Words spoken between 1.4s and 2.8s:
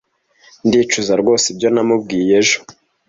ibyo namubwiye ejo.